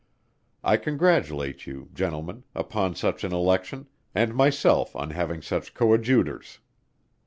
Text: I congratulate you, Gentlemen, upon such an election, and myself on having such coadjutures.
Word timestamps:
I 0.63 0.77
congratulate 0.77 1.67
you, 1.67 1.89
Gentlemen, 1.93 2.43
upon 2.55 2.95
such 2.95 3.23
an 3.23 3.31
election, 3.33 3.85
and 4.15 4.33
myself 4.33 4.95
on 4.95 5.11
having 5.11 5.43
such 5.43 5.75
coadjutures. 5.75 6.57